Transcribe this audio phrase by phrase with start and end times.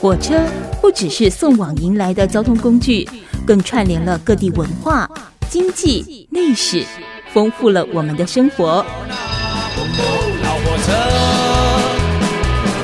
[0.00, 0.40] 火车
[0.80, 3.08] 不只是送往迎来的交通工具，
[3.44, 5.10] 更串联了各地文化、
[5.50, 6.84] 经济、历史，
[7.32, 8.86] 丰富了我们的生活。
[10.44, 10.92] 老火车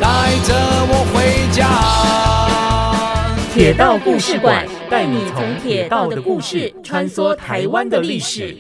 [0.00, 0.55] 带着
[0.89, 1.69] 我回家。
[3.55, 8.59] 铁道故事馆带你从铁道的故事穿梭台湾的历史。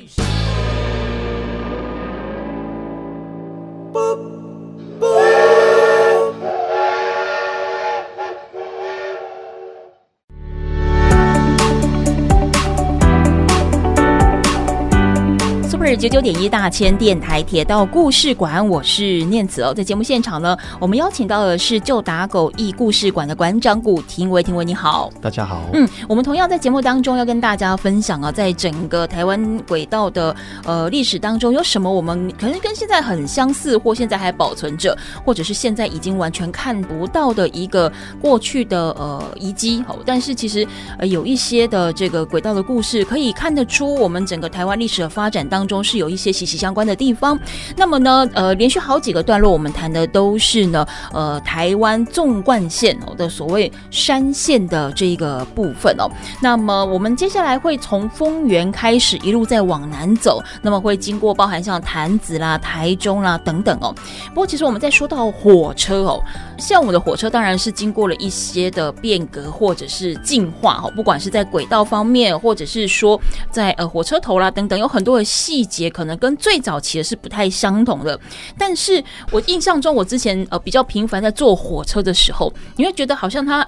[16.04, 19.72] 九九点一大千电台铁道故事馆，我是念慈哦。
[19.72, 25.62] 在节目现场呢，我们邀请到的是旧打狗驿故事馆的馆长古廷维，廷维你好，大家好。
[25.72, 30.36] 嗯，我们同样在节目当中要跟大家分享啊，在整个台湾轨道的
[30.66, 34.94] 呃历史当中，有什么我们可能跟现在很相似，或现在还保存着，
[35.24, 39.82] 或者是现在已经完全看不到的一个过去的呃遗迹。
[39.88, 45.82] 哦，但是其实呃有一些的这个轨道的故事，可以看得出我们整个台湾历史的发展当中。
[45.82, 47.38] 是有一些息息相关的地方。
[47.76, 56.10] 那么呢，呃，连续好几个段落，我们谈的都是呢，呃，台湾纵贯线哦的所谓山线的这个部分哦。
[56.42, 63.94] 那么我们接下来会从丰原开始，一路再往南走，那么会经过包含像潭子啦、台中啦等等哦。
[64.28, 66.20] 不过，其实我们在说到火车哦，
[66.58, 73.20] 像我们的火车当然是经过了一些的变革或者是进化哦，不管是在轨道方面，或者是说
[73.50, 75.83] 在呃火车头啦等等，有很多的细节。
[75.84, 78.18] 节可能跟最早期的是不太相同的，
[78.58, 83.66] 但是我印象中，我之前呃比较频繁在坐火车的时候，你会觉得好像它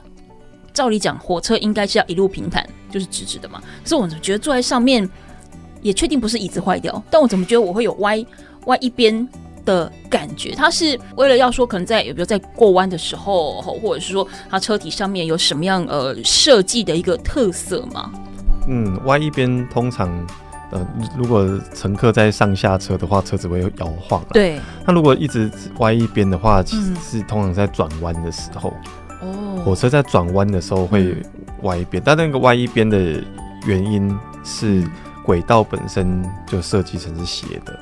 [0.73, 3.61] 照理讲，火车应该是要一路平坦，就是直直的嘛。
[3.83, 5.09] 可是我怎么觉得坐在上面，
[5.83, 8.25] 也确定不是椅子坏掉，但我怎么觉得我会有歪
[8.67, 9.27] 歪一边
[9.65, 10.55] 的感觉？
[10.55, 18.11] 它是为了要说，可能在有没有在过弯的时候，或者是说它车体上面有什么样呃设计的一个特色吗？
[18.69, 20.11] 嗯，歪一边通常。
[20.73, 20.85] 呃，
[21.17, 24.21] 如果乘客在上下车的话，车子会摇晃。
[24.31, 24.59] 对。
[24.85, 28.71] 那如果一直歪一边的话，其实是通常在转弯的时候。
[29.21, 29.57] 哦、嗯。
[29.59, 31.17] 火车在转弯的时候会
[31.63, 33.23] 歪一边，嗯、但那个歪一边的
[33.65, 34.13] 原因
[34.45, 34.85] 是
[35.25, 37.79] 轨道本身就设计成是斜的。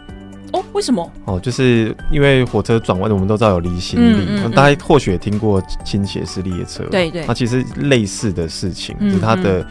[0.53, 1.11] 哦，为什么？
[1.25, 4.25] 哦，就是因为火车转弯，我们都知道有离心力。
[4.25, 6.84] 嗯嗯嗯、大家或许也听过倾斜式列车。
[6.91, 7.25] 对对。
[7.27, 9.66] 那其实类似的事情，是它的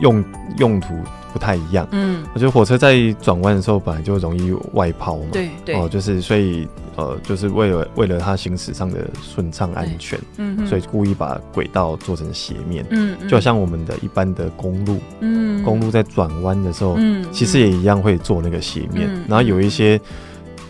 [0.00, 0.24] 用
[0.58, 0.94] 用途。
[1.32, 6.66] 不太一样，嗯，我觉得火车在转弯的时候本来就容易外抛嘛，对对，哦，就是所以
[6.96, 20.00] 呃，就是为了为了它行驶上的顺畅安全，嗯，所以故意把轨道做成斜面，嗯，就好像我们的一般的公路，嗯，公路在转弯的时候，嗯，其实也一样会做那个斜面，然后有一些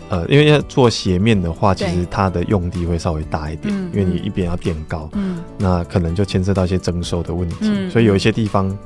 [0.09, 8.77] 呃，因为要做斜面的话，其实它的用地会稍微大一点，因为你一边要垫高，嗯，那可能就牵涉到一些征收的问题，所以有一些地方。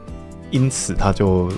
[0.54, 1.52] 因此，他就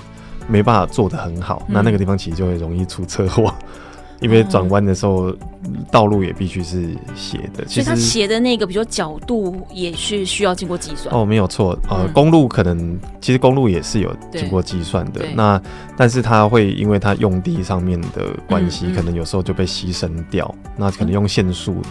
[0.48, 3.52] 没办法做得很好，嗯、那那个地方其实就会容易出车祸，
[4.20, 5.28] 因为转弯的时候、
[5.64, 7.64] 嗯、道路也必须是斜的。
[7.66, 11.14] 其实它斜的那个，比如说角度也是需要经过计算。
[11.14, 15.22] 哦，没有错，呃，嗯、公路可能其实公路也是有经过计算的。
[15.34, 15.60] 那
[15.96, 20.50] 但是它会因为它用地上面的关系，嗯、可能有时候就被牺牲掉。
[20.64, 21.82] 嗯、那可能用限速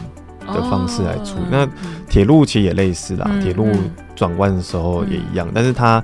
[0.48, 1.42] 的方式来处理。
[1.42, 1.70] 哦、那
[2.10, 3.68] 铁路其实也类似啦，铁、嗯、路
[4.16, 6.04] 转弯的时候也一样，嗯、但是它。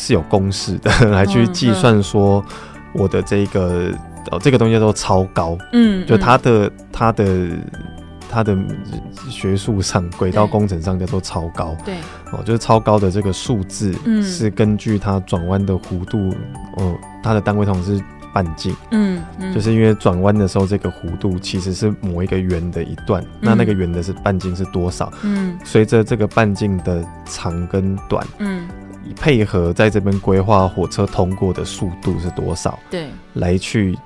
[0.00, 2.42] 是有公式的 来去计算说
[2.94, 3.92] 我的这个
[4.30, 7.48] 哦这个东西叫做超高，嗯，就它的它的
[8.30, 8.56] 它的
[9.28, 11.96] 学术上轨道工程上叫做超高，对，
[12.32, 14.22] 哦就是超高的这个数字嗯。
[14.22, 16.34] 是根据它转弯的弧度，
[16.78, 18.02] 哦它的单位通常是
[18.32, 19.20] 半径，嗯，
[19.52, 25.12] 就是因为转弯的时候这个弧度其实是某一个圆的一段，那那个圆的是半径是多少？
[25.24, 28.66] 嗯，随着这个半径的长跟短，嗯。
[29.14, 32.78] 配合在这边规划火车通过的速度是多少？
[32.90, 33.96] 对，来去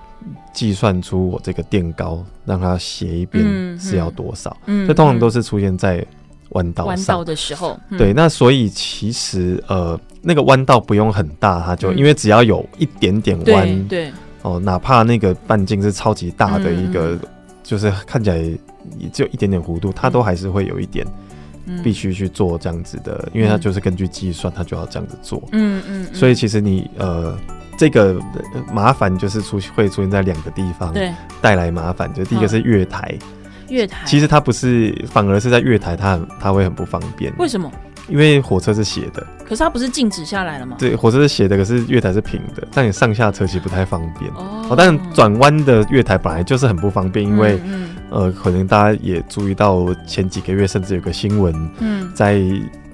[0.52, 4.56] 计算出我这个垫高让它斜一边是要多少？
[4.66, 6.04] 嗯，这通常都是出现在
[6.50, 6.88] 弯道上。
[6.88, 14.12] 弯道的时候，对，那所以其实呃，那个弯道不用很大，它就因为只要有一点点弯，对
[14.42, 17.18] 哦，哪怕那个半径是超级大的一个，
[17.62, 21.06] 就是看起来也就一点点弧度，它都还是会有一点。
[21.82, 25.42] 必须去做这样子的，因为它就是根据计算，它就要这样子做。
[25.52, 26.06] 嗯嗯。
[26.12, 27.36] 所以其实你呃，
[27.76, 28.16] 这个
[28.72, 32.12] 麻烦就是出会出现在两个地方，对，带来麻烦。
[32.12, 33.16] 就第一个是月台，
[33.68, 37.32] 月台其实它不是，反而是在月台它它会很不方便。
[37.38, 37.70] 为什么？
[38.06, 40.76] 因为火车是斜的，可是它不是静止下来了吗？
[40.78, 44.30] 对，火车是斜的，可是月台是平的，但你上下车其实不太方便。
[44.32, 44.74] 哦。
[44.76, 47.58] 但转弯的月台本来就是很不方便，因为。
[48.14, 52.40] 呃，可能大家也注意到前几个月，甚至有个新闻，嗯，在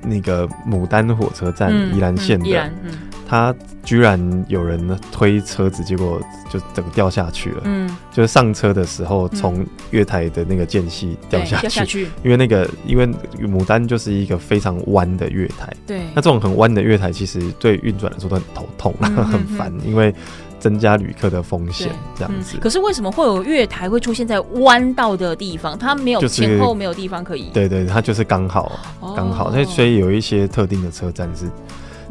[0.00, 2.90] 那个牡丹火车站，嗯、宜兰县的，嗯，
[3.28, 4.18] 他居然
[4.48, 6.18] 有人推车子，结果
[6.48, 13.06] 就整个掉下去了，嗯，就是上车的时候从月台的那个间隙掉下去，掉下去，因为那个因为
[13.42, 20.14] 牡丹就是一个非常弯的月台，对，那这种很弯的月台其实对运转来说都很头痛，嗯、 很烦，因为。
[20.60, 22.60] 增加旅客的风险，这样子、嗯。
[22.60, 25.76] 可是为什么会有月台会出现在弯道的地方？
[25.76, 27.50] 它没有前后没有地方可以。
[27.52, 29.50] 对，对对，它就是刚好刚、哦、好。
[29.50, 31.50] 所以所以有一些特定的车站是，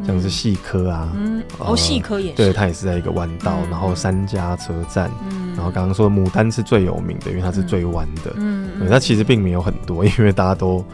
[0.06, 2.36] 像是细科啊，嗯，哦，细科也是。
[2.36, 3.56] 对，它也是在一个弯道。
[3.64, 8.32] 嗯、然后三家车站，嗯，然后刚刚说牡丹是最有名的，因为它是最弯的。
[8.36, 10.84] 嗯，对，那其实并没有很多，因为大家都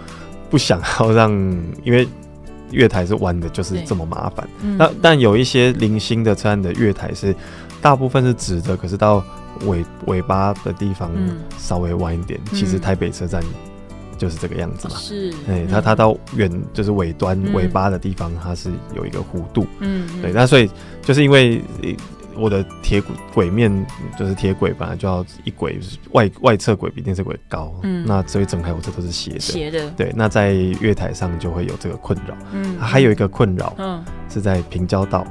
[0.51, 1.33] 不想要让，
[1.83, 2.07] 因为。
[2.71, 4.49] 月台是弯的，就是这么麻烦。
[4.79, 7.35] 那、嗯、但有一些零星的车站的月台是
[7.81, 9.25] 大部分是直的，可是到
[9.67, 11.11] 尾尾巴的地方
[11.59, 12.41] 稍微弯一点。
[12.51, 13.43] 嗯、其实台北车站
[14.19, 14.97] 就是这个样子嘛。
[14.97, 19.67] 是，哎、嗯，它它到远就是尾端尾巴的地方，它是有一个弧度。
[19.81, 20.33] 嗯，对。
[20.33, 20.71] 那所以
[21.03, 21.63] 就是因为。
[22.39, 23.03] 我的铁
[23.33, 23.87] 轨面
[24.19, 25.79] 就是铁轨，本来就要一轨
[26.13, 30.13] 外外侧轨比内侧轨高，嗯，那所以整台火车都是斜的，斜的，对。
[30.15, 35.27] 那在月台上就会有这个困扰，嗯，还有一个困扰，嗯，是在平交道。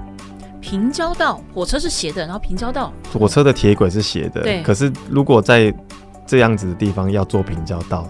[0.60, 4.64] 平交道，火车是斜的，然后平交道，火车的铁轨是斜的，对。
[4.64, 5.74] 可是如果在
[6.26, 8.08] 这样子的地方要做平交道。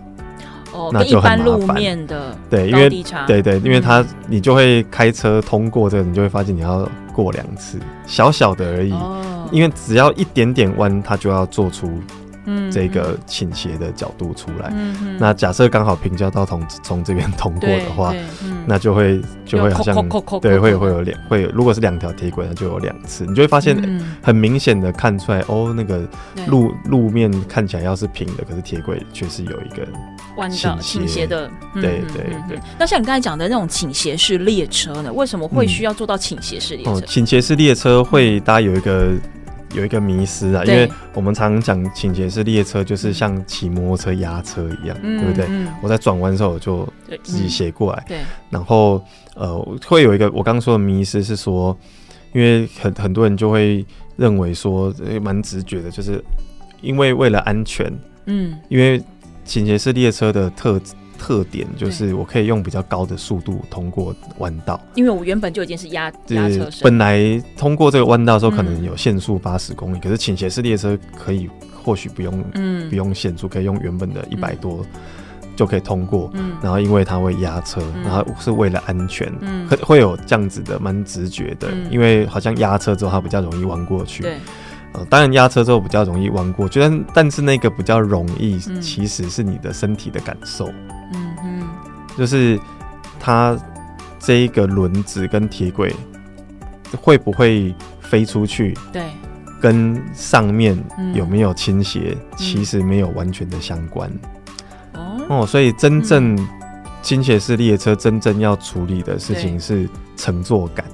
[0.73, 2.89] 哦那就很麻烦的，对，因为
[3.25, 6.85] 对对，因为它你就会开车通过这个，你就会发现你要
[7.23, 8.93] 过两次，小小的而已，
[9.51, 11.89] 因为只要一点点弯，它就要做出
[12.71, 14.71] 这个倾斜的角度出来。
[15.17, 18.13] 那假设刚好平交道从从这边通过的话，
[18.67, 19.95] 那就会就会好像
[20.41, 23.75] 对，会会有两会有，如果是两条铁轨，那就有两次，你就会发现
[24.21, 26.07] 很明显的看出来，哦，那个
[26.47, 29.87] 路路面看起来要是平的，可是铁轨却是有一个。
[30.37, 32.59] 弯道倾斜的，对对对。
[32.77, 35.11] 那像你刚才讲的那种倾斜式列车呢？
[35.13, 37.01] 为什么会需要做到倾斜式列车？
[37.01, 39.13] 倾斜式列车会，大家有一个
[39.73, 45.47] 有一个迷思啊，因为我们常常讲倾斜式列车就是像骑摩托车压车一样，对不对？
[45.81, 46.87] 我在转弯的时候我就
[47.23, 48.19] 自己斜过来，对。
[48.49, 49.03] 然后
[49.35, 51.77] 呃，会有一个我刚刚说的迷思是说，
[52.33, 53.85] 因为很很多人就会
[54.17, 56.23] 认为说，蛮直觉的，就是
[56.81, 57.91] 因为为了安全，
[58.25, 59.01] 嗯，因为。
[59.45, 60.81] 倾斜式列车的特
[61.17, 66.83] 特点就是，我可以用比较高的速度通过弯道，因为我原本就已经是压压车身。
[66.83, 71.49] 本来通过这个弯道的时候，可能有限速八十公里，嗯、可是倾斜式列车可以
[71.83, 74.85] 或许不用，嗯，不用限速，可以用原本的一百多
[75.55, 76.29] 就可以通过。
[76.33, 84.21] 嗯，然后因为它会压车，然后是为了安全，嗯，会会有这样子的蛮直觉的，嗯、因为好像压车之后它比较容易弯过去。
[84.23, 84.37] 对。
[85.09, 90.67] 当然压车之后比较容易弯过去，但但是那个比较容易，其实是你的身体的感受。
[91.13, 91.67] 嗯嗯，
[92.17, 92.59] 就是
[93.19, 93.57] 它
[94.19, 95.95] 这一个轮子跟铁轨
[97.01, 98.77] 会不会飞出去？
[98.93, 99.03] 对，
[99.59, 100.77] 跟上面
[101.13, 104.11] 有没有倾斜，其实没有完全的相关。
[105.27, 106.37] 哦，所以真正
[107.01, 110.85] 倾斜式列车真正要处理的事情是乘坐感。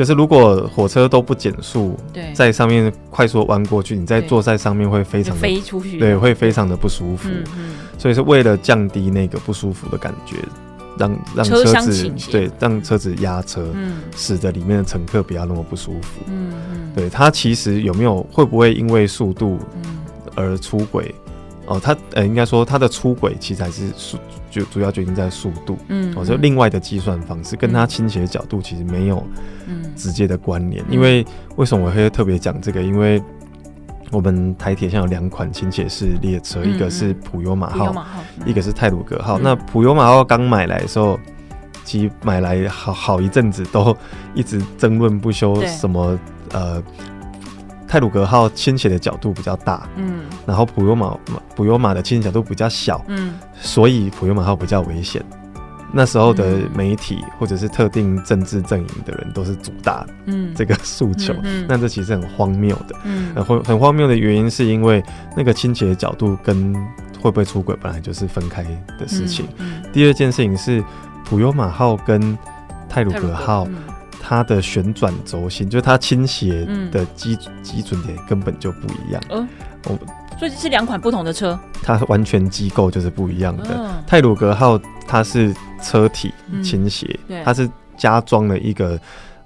[0.00, 7.28] 就是如果火车都不减速，对，在上面快速弯过去，你在坐在上面会非常的飞出去，对，会非常的不舒服。
[7.28, 10.36] 嗯嗯，所以是为了降低那个不舒服的感觉，
[10.96, 16.22] 让让车子对，让车子压车，嗯，使得里面的乘客不要那么不舒服。
[16.28, 19.58] 嗯嗯，对，它其实有没有会不会因为速度
[20.34, 21.14] 而出轨？
[21.70, 24.18] 哦，他呃，应该说他的出轨其实还是速，
[24.50, 25.78] 就主要决定在速度。
[25.86, 29.22] 嗯，哦，就另外的计算方式跟他倾斜的角度其实没有
[29.94, 30.84] 直接的关联。
[30.90, 31.24] 因为
[31.54, 32.82] 为什么我会特别讲这个？
[32.82, 33.22] 因为
[34.10, 38.04] 我们台铁现在有两款倾斜式列车，一个是普悠马号，
[38.44, 39.38] 一个是泰鲁格号。
[39.38, 41.20] 那普悠马号刚买来的时候，
[41.84, 43.96] 其实买来好好一阵子都
[44.34, 46.18] 一直争论不休，什么
[46.52, 46.82] 呃。
[47.90, 51.12] 太鲁格号倾斜的角度比较大，嗯，然后普悠玛
[51.56, 55.20] 普悠玛的倾斜角度比较小，嗯，所以普悠玛号比较危险。
[55.92, 60.54] 那时候的媒体或者是特定政治阵营的人都是主打嗯。
[60.54, 65.02] 这个诉求，嗯，那这其实很荒谬的，嗯，很很荒谬的原因是因为
[65.36, 66.72] 那个倾斜的角度跟
[67.20, 68.62] 会不会出轨本来就是分开
[69.00, 69.48] 的事情。
[69.58, 70.80] 嗯，第二件事情是
[71.24, 72.38] 普悠玛号跟
[72.88, 73.66] 泰鲁格号。
[74.20, 79.22] 它的旋转轴心，就是它倾斜的基基准点根本就不一样。
[79.30, 79.48] 嗯，
[79.86, 79.98] 我
[80.38, 84.02] 所以是两款不同的车，它完全机构就是不一样的。
[84.06, 88.98] 泰鲁格号它是车体倾斜，它是加装了一个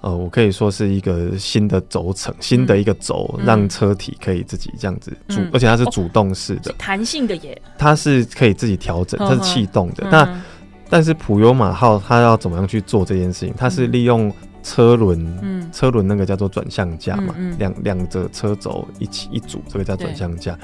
[0.03, 10.07] 呃，我可以说是一个新的轴承，新的一个轴，嗯、让车体可以自己这样子主，嗯、而且它是主动式的，弹、哦、性的耶，它是可以自己调整，它是气动的。
[10.11, 10.43] 那、嗯、
[10.91, 13.55] 但是普悠马号它要怎么样去做这件事情？
[13.57, 14.31] 它是利用
[14.65, 20.59] 车轮，嗯，车轮那个叫做转向架嘛，两两、者车轴一起一组，这个叫转向架。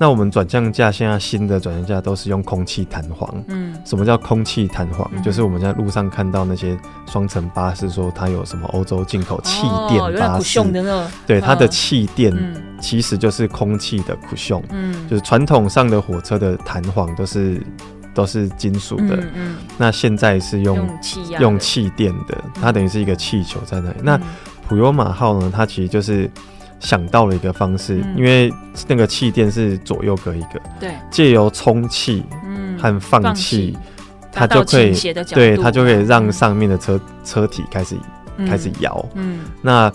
[0.00, 3.28] 那我们转向架现在新的转向架都是用空气弹簧。
[3.48, 5.10] 嗯，什么叫空气弹簧？
[5.12, 12.32] 嗯、就是我们在路上看到那些双层巴士，说它有什么欧洲进口气垫巴士，哦、对，它的气垫
[12.80, 14.62] 其实就是空气的 cushion。
[14.70, 17.60] 嗯，就是传统上的火车的弹簧都是
[18.18, 19.16] 都是金属的。
[19.16, 20.88] 嗯，嗯那现在是用
[21.40, 23.96] 用气垫的，它等于是一个气球在那里。
[23.98, 24.20] 嗯、那
[24.66, 25.52] 普悠马号呢？
[25.54, 26.28] 它其实就是。
[26.80, 28.54] 想到了一个方式，因为
[28.86, 32.22] 那个气垫是左右各一个，对，借由充气
[32.80, 33.76] 和放气，
[34.30, 34.94] 它就可以，
[35.34, 37.96] 对，它就可以让上面的车车体开始
[38.46, 39.04] 开始摇。
[39.14, 39.92] 嗯，那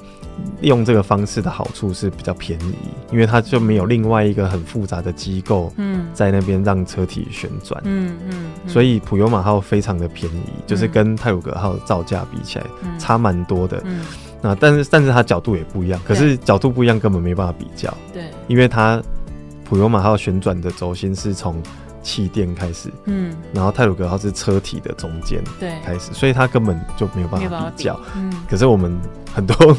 [0.61, 2.75] 用这个方式的好处是比较便宜，
[3.11, 7.81] 因为它就没有另外一个很复杂的机构，嗯，在那边让车体旋转。
[7.85, 12.65] 嗯嗯，所以普悠马号非常的便宜，就是跟泰鲁格号造价比起来
[12.97, 13.81] 差蛮多的。
[13.85, 14.05] 嗯。
[14.43, 17.95] 啊，但是但是它角度也不一样，可是角度不一样根本没办法比较。
[18.11, 19.01] 对，因为它
[19.63, 21.63] 普悠马号旋转的轴心是从
[22.01, 27.97] 气垫开始，嗯，然后泰鲁格号是车体的中间对开始，所以它根本就没有办法比较。
[28.17, 28.93] 嗯，可是我们
[29.33, 29.73] 很多，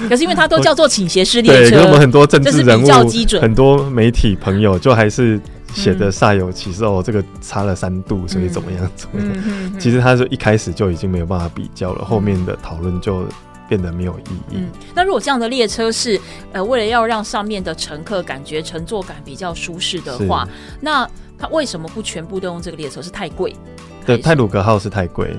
[0.08, 2.86] 可是因为它都叫做倾斜式列车，对，我们很多政治人物、
[3.40, 5.40] 很多媒体朋友就还是
[5.74, 9.80] 写的煞有其事哦，这个差了三度，所以怎么样怎么样？
[9.80, 13.26] 其实他就一开始就已经没有办法比较了，后面的讨论就。
[13.68, 14.54] 变得没有意义。
[14.54, 16.18] 嗯，那如果这样的列车是
[16.52, 20.48] 呃，为了要让上面的乘客感觉乘坐感比较舒适的话，
[20.80, 21.06] 那
[21.38, 23.02] 他为什么不全部都用这个列车？
[23.02, 23.54] 是太贵？
[24.06, 25.36] 对，泰鲁格号是太贵。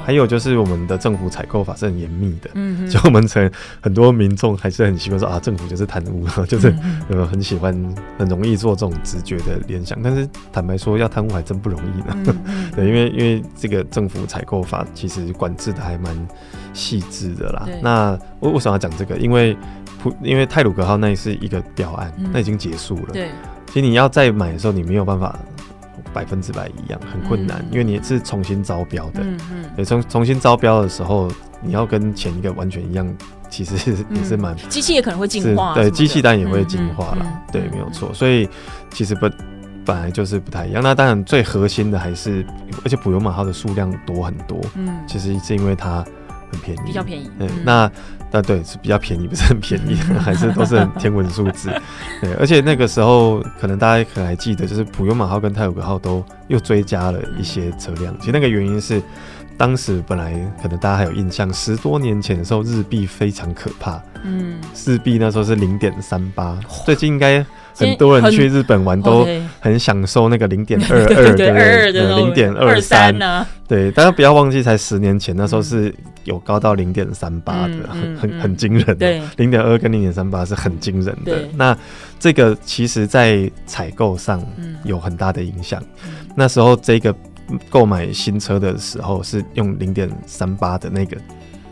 [0.00, 2.50] 哦，还有就是我们的政府采购法是很严密的。
[2.54, 6.74] 嗯哼， 就我们成很多民众还是很习惯说啊，政府就是贪污， 就是
[7.08, 7.74] 呃很喜欢
[8.18, 9.98] 很容易做这种直觉的联想。
[10.02, 12.34] 但是坦白说，要贪污还真不容易呢。
[12.74, 16.16] 对，因为因为这个政府采购法其实管制的还蛮。
[16.72, 19.16] 细致的啦，那我为什么要讲这个？
[19.16, 19.56] 因为
[20.00, 23.08] 普，因为泰鲁格号那是一个标案，嗯、那已经结束了。
[23.12, 23.28] 对，
[23.66, 25.36] 其实你要再买的时候，你没有办法
[26.12, 29.22] 百分之百一样，很困难，嗯、因为你是重新招标的。
[29.22, 29.64] 嗯嗯。
[29.76, 31.30] 对，重重新招标的时候，
[31.60, 33.06] 你要跟前一个完全一样，
[33.48, 33.74] 其实
[34.10, 37.26] 也是蛮机器也可能会进化，对，机器当然也会进化了。
[37.52, 38.12] 对，没有错。
[38.14, 38.48] 所以
[38.90, 39.28] 其实不
[39.84, 40.82] 本来就是不太一样。
[40.82, 42.44] 那当然最核心的还是，
[42.84, 44.60] 而且普悠玛号的数量多很多。
[44.74, 46.04] 嗯，其实是因为它。
[46.52, 47.30] 很便宜，比较便宜。
[47.38, 47.88] 嗯，那
[48.30, 51.70] 那对是比较便宜，不是很便宜， 还是都是很天文数字。
[52.20, 58.16] 对，而且那个时候可能大家可能还记得，就是普悠玛号跟泰鲁格号都又追加了一些车辆。
[58.18, 59.02] 其实那个原因是，
[59.60, 64.02] 当时本来可能大家还有印象，十多年前的时候日币非常可怕。
[64.24, 67.44] 嗯，日币那时候是零点三八，最近应该。
[67.72, 69.26] 很多人去日本玩都
[69.58, 71.32] 很享受那个零点二二
[71.92, 73.46] 的零点二三呢。
[73.66, 78.98] 对，大家不要忘记，才十年前那时候是有高到零点三八的，很很很惊人。
[78.98, 81.38] 对，零点二跟零点三八是很惊人的。
[81.54, 81.74] 那
[82.18, 84.44] 这个其实在采购上
[84.84, 85.82] 有很大的影响。
[86.34, 87.14] 那时候这个
[87.68, 91.16] 购买新车的时候是用零点三八的那个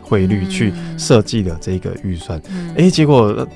[0.01, 2.41] 汇率去设计的这个预算。
[2.77, 3.47] 哎，结果。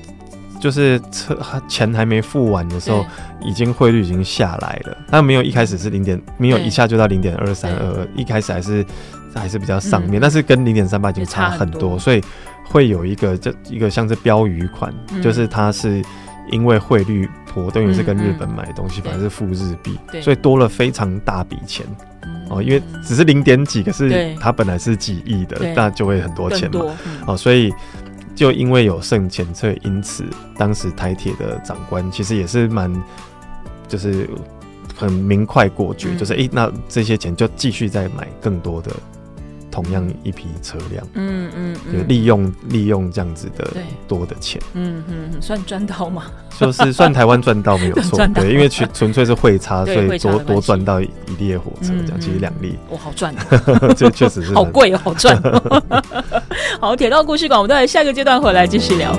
[0.60, 1.36] 就是车
[1.68, 3.04] 钱还没付完的时候，
[3.44, 4.96] 已经汇率已经下来了。
[5.10, 8.86] 但没有一开始是零点，没有一下就到零点二三二二，一开始还是
[9.34, 12.24] 还是比较上面，但是跟零点三八已经差很多，所以
[12.64, 14.90] 会有一个这一个像是标语款，
[15.20, 16.02] 就是它是
[16.50, 21.86] 因为汇率波动，因为是跟日本买东西，反正是付日币，所以多了非常大笔钱
[22.48, 22.62] 哦。
[22.62, 26.84] 因为只是零点几，可是它本来是几亿的，那就会很多钱嘛。
[27.26, 27.72] 哦，所以。
[28.36, 30.24] 就因为有剩钱，所以因此
[30.56, 32.92] 当时台铁的长官其实也是蛮，
[33.86, 34.28] 就是
[34.96, 38.90] 很明快果决，嗯、就是诶、欸，那这些钱就继续再买更多的
[39.74, 43.72] 同样一批车辆，嗯嗯，就利用利用这样子的
[44.06, 46.26] 多的钱，嗯嗯，算赚到吗？
[46.56, 53.34] 就是算台湾赚到没有错， 对，因为纯纯粹是汇差，所以多多赚到一列火车这样，其实两列，我好赚，
[53.98, 55.36] 这确实是好贵哦，好赚。
[56.80, 59.12] 好，铁道故事馆，我们在下一个阶段回来继续聊。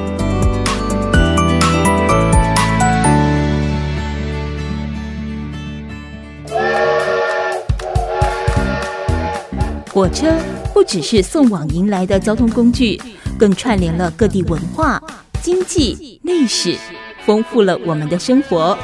[9.95, 10.37] 火车
[10.73, 13.01] 不只是送往迎来的交通工具，
[13.39, 15.01] 更串联了各地文化、
[15.41, 16.77] 经济、历史，
[17.25, 18.77] 丰富了我们的生活。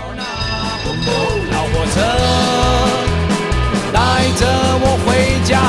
[1.52, 2.02] 老火车
[3.92, 4.48] 带着
[4.80, 5.60] 我回家。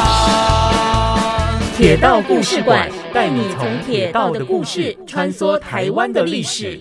[1.77, 6.79] 铁道故事馆带你从铁道的故事穿梭台湾的历史。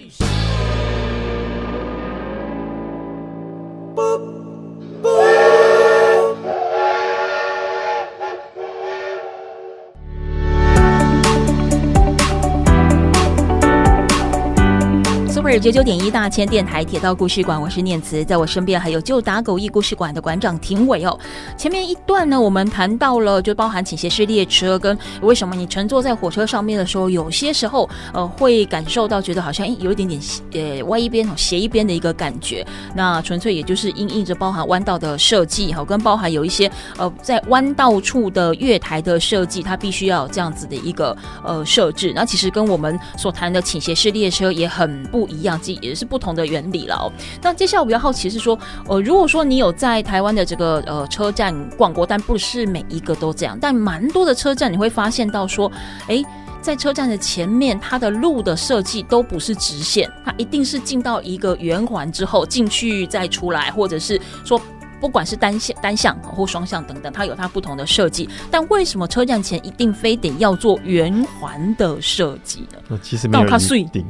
[15.59, 21.19] 九九点一大千电台铁道故事馆，我是念慈，在我身边还有就打狗驿故事馆的馆长庭伟哦。
[21.57, 30.21] 前面一段呢，我们谈到了就包含倾斜式列车跟为什么你乘坐在火车上面的时候，有些时候呃会感受到觉得好像诶有一点点
[30.53, 32.65] 呃歪一边哦斜一边的一个感觉。
[32.95, 42.13] 那纯粹也就是因应着包含弯道的设计哈，跟包含有一些呃在弯道处的月台的设计，它必须要有这样子的一个呃设置。
[42.15, 45.51] 那其实跟我们所谈的倾斜式列车也很不一样。
[45.51, 47.11] 样机也是不同的原理了哦。
[47.41, 48.57] 那接下来我比较好奇是说，
[48.87, 55.69] 呃，如果说你有在台湾的这个呃车站逛过，但不是每一个都这样，但蛮多的车站你会发现到说，
[56.07, 56.23] 哎，
[56.61, 64.57] 在车站的前面，它的路的设计都不是直线，它一定是进到一个圆环之后进去再出来，或者是说。
[65.01, 68.29] 不管是单向、单向或双向等等，它有它不同的设计。
[68.51, 72.99] 但为什么车站前一定非得要做圆环的设计呢？
[73.01, 74.05] 其实没有一定。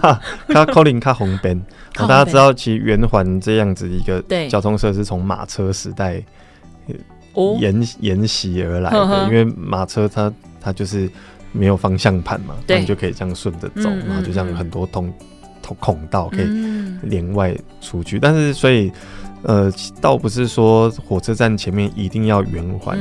[0.48, 1.60] 它靠临靠红边，
[1.92, 6.22] 大家知道，其实圆环这样子一个交通设施从马车时代
[7.60, 8.98] 沿沿袭而来的。
[8.98, 11.08] 哦、因为马车它它就是
[11.52, 15.12] 没有方向盘嘛，对，你就可以这样顺着走，嗯、然后就这样很多通
[15.60, 16.48] 通孔道可以
[17.02, 18.16] 连外出去。
[18.16, 18.90] 嗯、但是所以。
[19.42, 22.98] 呃，倒不是说火车站前面一定要圆环，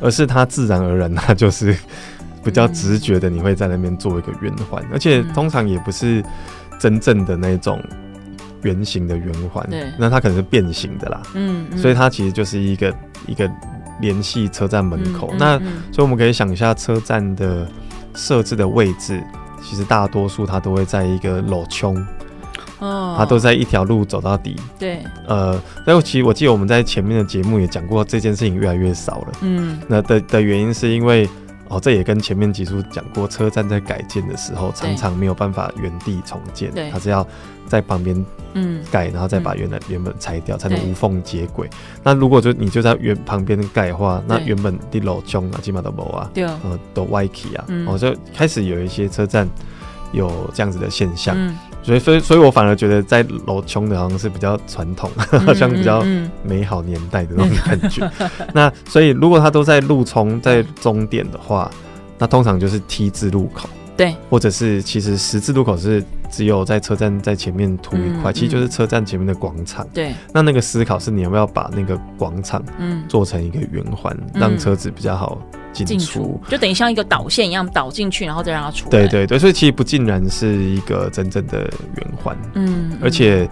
[0.00, 1.76] 而是它自然而然， 它就是
[2.42, 6.24] 比较直觉的，你会在那边做一个圆环，嗯、而且通常也不是
[6.78, 7.82] 真正的那种
[8.62, 9.84] 圆形的圆环，对。
[9.98, 11.78] 那它可能是变形的啦，嗯，嗯。
[11.78, 12.94] 所以它其实就是一个
[13.26, 13.50] 一个
[14.00, 15.28] 联系车站门口。
[15.32, 15.58] 嗯、那
[15.92, 17.68] 所以我们可以想一下，车站的
[18.14, 19.22] 设置的位置，
[19.62, 21.94] 其实大多数它都会在一个路冲。
[22.82, 24.56] 哦，他都在一条路走到底。
[24.78, 24.98] 对，
[25.28, 29.32] 呃，但其实我记得我们在前面的节目也讲过，这件事情越来越少了。
[29.42, 31.28] 嗯，那的的原因是因为，
[31.68, 37.24] 哦，这也跟前面几处讲过，车站在改建的时候，常常没有办法原地重建，对，它是要
[37.68, 38.82] 在旁边嗯。
[38.90, 41.70] 盖，然后再把原来原本拆掉，才能无缝接轨。
[42.02, 49.48] 那如果就你就在原旁边盖的话，那原本的楼中啊，基本都没啊，对，呃，都歪起啊，哦，就开始有一些车站
[50.12, 51.36] 有这样子的现象。
[51.82, 55.10] 所以，所以，所以我反而觉得在楼穷的好像是比较传统，
[55.44, 56.04] 好像比较
[56.44, 58.10] 美好年代的那种感觉。
[58.54, 61.70] 那所以，如果它都在路冲在终点的话，
[62.18, 69.86] 那通常就是 T 字路口，对，或者是其实十字路口是只有在车站在前面涂一块，其实就是车站前面的广场。
[69.94, 75.38] 对，那那个思考是你要不要把那个广场嗯做成一个圆环，让车子比较好。
[75.72, 78.90] 进出就等于像一个导线一样导进去，然后再让它出来。
[78.90, 82.36] 对对对，所以其实不尽然是一个真正的圆环。
[82.52, 83.48] 嗯，而且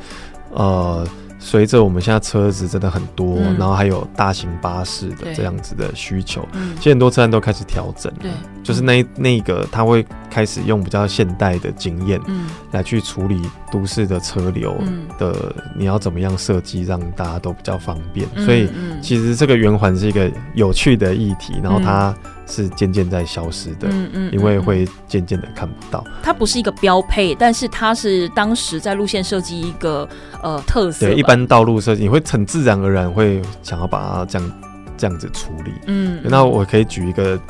[0.52, 1.08] 呃，
[1.42, 8.12] 随着我们现在车子真的很多，嗯、然后还有大型巴士的这样子的需求，嗯、其实很多车站都开始调整。
[8.20, 8.30] 对，
[8.62, 13.40] 就是那那个他会开始用比较现代的经验，嗯，来去处理
[13.72, 14.76] 都市的车流
[15.18, 18.28] 的，嗯、你要怎么样设计让大家都比较方便？
[18.34, 18.68] 嗯、所以
[19.00, 22.14] 其实这个圆环是一个有趣的议题，然后它。
[22.50, 26.04] 是渐渐在消失的，嗯嗯，因为会渐渐的看不到。
[26.22, 30.06] 它不是一个标配，但是它是当时在路线设计一个
[30.42, 31.06] 呃特色。
[31.06, 34.52] 对，一般道路设计你会很自然而然会想要把它这样
[34.96, 35.72] 这样子处理。
[35.86, 37.40] 嗯，那我可以举一个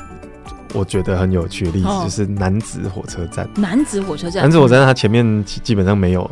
[0.75, 3.49] 我觉得很有趣的例子，哦、就是男子火车站。
[3.57, 6.31] 男子火车站，男子火车站它前面基本上没有。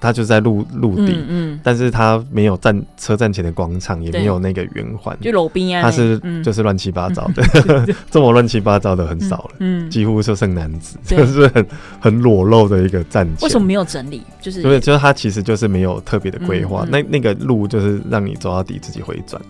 [0.00, 7.42] 它就在陆陆地，嗯，嗯，但是他没有站车站前的广场，也没有那个圆环，就路边啊，它是就是乱七八糟的，
[8.10, 11.66] 这么乱七八糟的很少了，嗯，几乎就剩男子，就是很
[12.00, 13.36] 很裸露的一个站前。
[13.42, 14.22] 为什么没有整理？
[14.40, 19.40] 就是对，就是它其实就是没有特别的规划，那那个路就是让你走到底自己回转，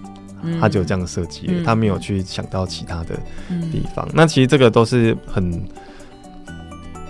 [0.60, 3.14] 他就这样设计了，它没有去想到其他的
[3.70, 4.06] 地方。
[4.12, 5.62] 那其实这个都是很。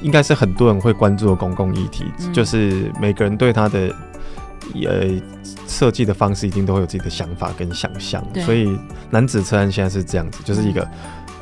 [0.03, 3.95] 应该是很多人会关注的公共议题，嗯、就是每个人对它的
[4.75, 5.09] 呃
[5.67, 8.23] 设计的方式，一定都会有自己的想法跟想象。
[8.45, 8.79] 所以
[9.11, 10.87] 男子车站现在是这样子，就是一个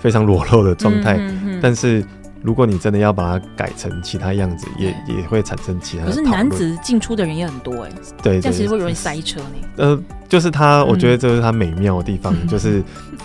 [0.00, 1.18] 非常裸露的状态。
[1.60, 2.04] 但是
[2.42, 6.04] 如果你真的要把它改成其他样子，也也会产生其他。
[6.04, 9.46] 可是男子进出的人也很多哎、欸，对，这样其实会容易塞车呢。
[9.76, 12.82] 呃，就是它，我觉得这是它美妙的地方，嗯、就是。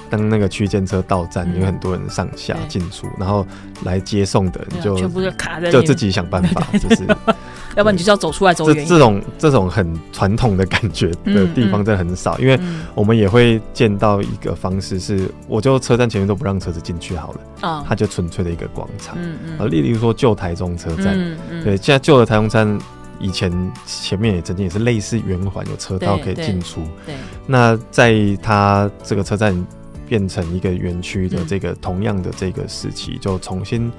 [0.08, 3.46] 当那个区间车到站，有很多人上下进出，然后
[3.84, 7.04] 来接送的，你就全部就卡在，就自己想办法，就是
[7.76, 8.86] 要不然你就是要走出来走远。
[8.86, 12.58] 这这种这种很传统的感觉的地方真的很少，因为
[12.94, 22.80] 我们也会见到一个方式是，我就车站前面都不让车子进去好了，啊，它就纯粹的一个广场，嗯嗯，啊，例如说旧台中车站，嗯嗯，对，现在旧的台中站
[23.20, 23.52] 以前
[23.86, 27.16] 前面也曾经也是类似圆环，有车道可以进出，对，对，
[27.46, 29.66] 那在它这个车站。
[30.08, 33.92] 变成一个园区的这个同样的这个时期，就重新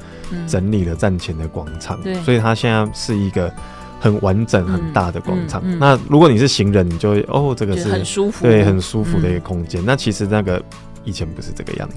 [0.47, 3.53] 整理了站前的广场，所以它现在是一个
[3.99, 5.61] 很完整、很大的广场。
[5.81, 9.85] 那如果你是行人，你就会哦，这个是很舒服，对，很舒服的一个空间。
[9.85, 10.62] 那其实那个
[11.07, 11.95] 以前不是这个样子，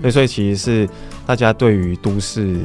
[0.00, 0.88] 对，所以其实是
[1.26, 2.60] 大家对于都市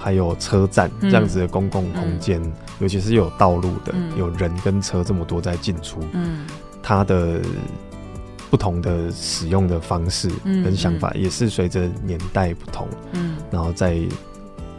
[0.00, 2.40] 还有车站这样子的公共空间，
[2.78, 6.46] 尤其是有道路的、有人跟车这么多在进出，嗯，
[6.80, 7.40] 它的。
[8.50, 13.96] 不同的使用的方式跟想法，也是随着年代不同，嗯，然后在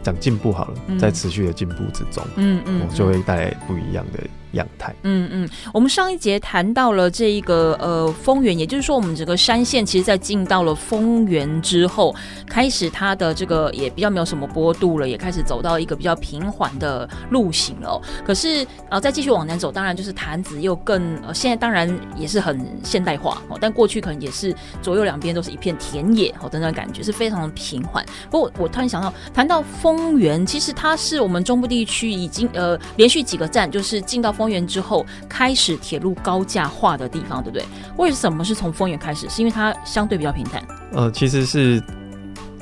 [0.02, 4.20] 讲进步好了，在持续的进步之中，嗯嗯，就会带来不一样的。
[4.52, 12.14] 阳台，嗯嗯，我们上一节谈到了这一个呃丰原，也就是说，我们整个山线其实，在进到了丰原之后，
[12.46, 18.00] 开始它的这个也比较没有什么坡度了，也开始走到一个比较平缓的路型了。
[18.24, 28.04] 可是呃，再继续往南走，当然就是潭子又更呃，现在当然也是很现代化哦，但过去可能也是左右两边都是一片田野哦，等等感觉是非常的平缓。
[28.30, 34.41] 不过我突然想到，谈到丰原，其实它是我们中部地区已经呃连续几个站就是进到丰。
[34.42, 37.64] 丰原之后开始铁路高架化的地方，对不对？
[37.96, 39.28] 为什么是从丰原开始？
[39.30, 40.60] 是因为它相对比较平坦？
[40.92, 41.80] 呃，其实是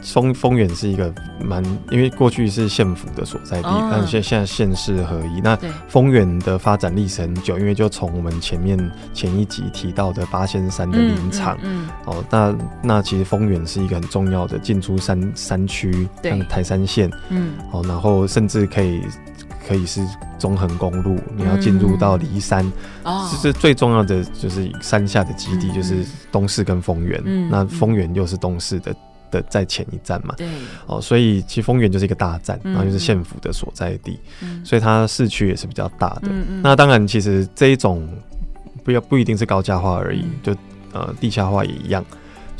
[0.02, 1.10] 丰丰原是一个
[1.42, 5.40] 蛮，因为过去是县府的所在地，哦、但现现在县市合一。
[5.40, 8.78] 那丰原的发展历史很久，因为就从我们前面
[9.14, 19.00] 前一集提到的八仙山的林场，嗯，嗯，嗯哦，那那其实丰原是一个很重要的进出山山区，像台山县，嗯，哦，然后甚至可以。
[19.70, 20.04] 可以是
[20.36, 22.68] 中横公路，你要进入到梨山，
[23.30, 27.22] 其实最重要的就是山下的基地，就是东势跟丰原。
[27.48, 28.92] 那丰原又是东势的
[29.30, 30.48] 的在前一站嘛，对，
[30.86, 34.18] 哦，所以其实丰原就是一个大站，然后就是县府的所在地，
[34.64, 36.28] 所以它市区也是比较大的。
[36.64, 38.08] 那当然，其实这一种
[38.82, 40.52] 不要不一定是高架化而已，就
[40.92, 42.04] 呃地下化也一样。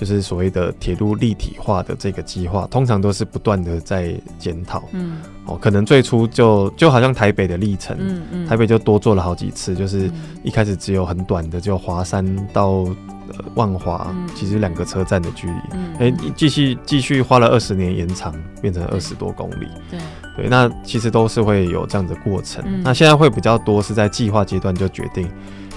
[0.00, 4.82] 就是所谓的铁路立体化的这个计划，通常都是不断的在检讨。
[4.92, 10.10] 嗯，哦，可能最初就就好像台北的历程，嗯嗯，台北就多做了好几次，就是
[10.42, 19.68] 一开始只有很短的，就华山到呃万华，其实两个车站的距离，哎，继续继续花了二十年延长，变成二十多公里。
[19.90, 20.00] 对
[20.34, 22.64] 对，那其实都是会有这样的过程。
[22.82, 25.30] 那现在会比较多是在计划阶段就决定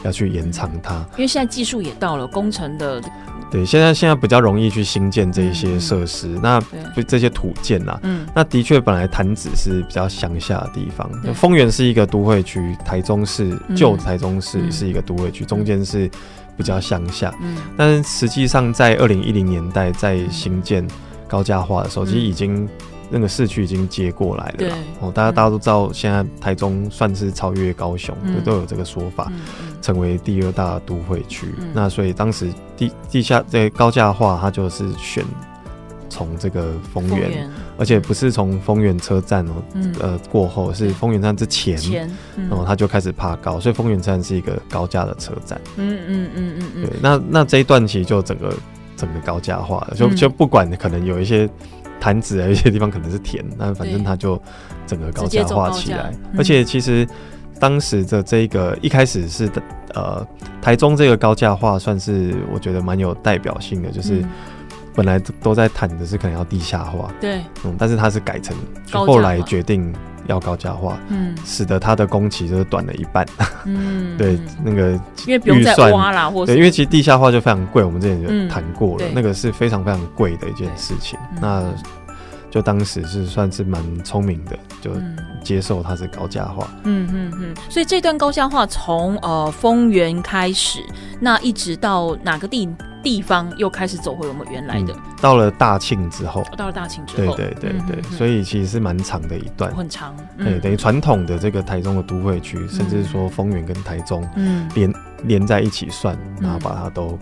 [0.05, 3.03] 要去延长它，因为现在技术也到了工程的。
[3.53, 6.59] 对，现在现在比较容易去新建这一些设施，嗯、那
[6.95, 16.09] 就这些土建啊，嗯，那的确本来潭子是比较乡下的地方，丰原是一个都会区，台中市旧台中市是一个都会区，嗯、中间是
[16.57, 20.83] 比较乡下，嗯，但是实际上在二零一零年代在新建
[21.27, 22.67] 高架化的时候，其实已经。
[23.15, 24.75] 那个市区已经接过来了，啦。
[24.99, 31.45] 哦，大家大家都知道，现在台中算是超越高雄，嗯、都有这个说法，嗯、成为第二大都会区。
[31.59, 35.23] 嗯、那所以当时地地下这高架化，它就是选
[36.09, 37.49] 从这个丰原，原。
[37.77, 41.77] 而且不是从丰原车站哦，嗯、呃过后是丰原站之前，
[42.35, 45.61] 然后、它就开始爬高，所以丰原站是一个高架的车站。
[45.75, 48.51] 嗯嗯嗯嗯嗯，对，那那这一段其实就整个
[48.97, 51.47] 整个高架化了，就就不管可能有一些。
[52.03, 54.37] 潭子啊， 有些地方可能是田，但反正它就
[54.85, 56.11] 整个高架化起来。
[56.11, 57.07] 嗯、而且其实
[57.61, 59.49] 当时的这个一开始是
[59.93, 60.25] 呃
[60.61, 64.21] 台中这个高架化，算是我觉得蛮有代表性的，就是
[64.93, 68.53] 本来都在谈的是可能要地下化，对，嗯，但是它是改成
[68.91, 69.93] 后来决定
[70.27, 73.25] 要高价化，嗯，使得它的工期就是短了一半，
[73.65, 74.91] 嗯， 对，那个
[75.25, 81.63] 因为不用再挖啦，或对，因为其实地下化就非常贵，我们之前就谈过了，嗯、那个是非常非常贵的一件事情，嗯、那。
[82.51, 84.91] 就当时是算是蛮聪明的，就
[85.43, 86.69] 接受它是高价化。
[86.83, 87.55] 嗯嗯嗯。
[87.67, 90.79] 所以这段高价化从呃丰原开始，
[91.19, 92.69] 那一直到哪个地
[93.03, 94.93] 地方又开始走回我们原来的？
[94.93, 96.43] 嗯、到了大庆之后。
[96.57, 97.35] 到了大庆之后。
[97.35, 98.17] 对对对对。
[98.17, 99.71] 所以其实是蛮长的一段。
[99.75, 100.15] 很长。
[100.37, 107.19] 嗯、对，等于传统的这个台中的都会区，嗯、甚至说丰原跟台中嗯连、嗯、连在一起算，然后把它都。